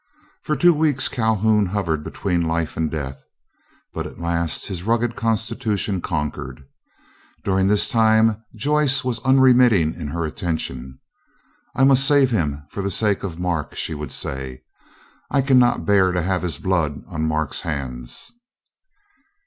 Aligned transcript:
For 0.41 0.55
two 0.55 0.73
weeks 0.73 1.07
Calhoun 1.07 1.67
hovered 1.67 2.03
between 2.03 2.47
life 2.47 2.75
and 2.75 2.89
death; 2.89 3.23
but 3.93 4.07
at 4.07 4.19
last 4.19 4.65
his 4.65 4.81
rugged 4.81 5.15
constitution 5.15 6.01
conquered. 6.01 6.63
During 7.43 7.67
this 7.67 7.87
time 7.87 8.43
Joyce 8.55 9.03
was 9.03 9.19
unremitting 9.23 9.93
in 9.93 10.07
her 10.07 10.25
attention. 10.25 10.97
"I 11.75 11.83
must 11.83 12.07
save 12.07 12.31
him 12.31 12.63
for 12.71 12.81
the 12.81 12.89
sake 12.89 13.21
of 13.21 13.37
Mark," 13.39 13.75
she 13.75 13.93
would 13.93 14.11
say, 14.11 14.63
"I 15.29 15.43
cannot 15.43 15.85
bear 15.85 16.11
to 16.11 16.23
have 16.23 16.41
his 16.41 16.57
blood 16.57 17.03
on 17.05 17.27
Mark's 17.27 17.61
hands." 17.61 18.33